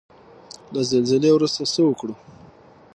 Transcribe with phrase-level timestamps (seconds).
[0.73, 2.13] له زلزلې وروسته څه وکړو؟